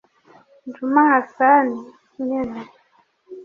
[0.73, 1.67] Juma Hassan
[2.27, 2.61] Nyene